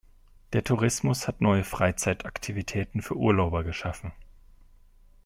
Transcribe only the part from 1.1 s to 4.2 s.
hat neue Freizeitaktivitäten für Urlauber geschaffen.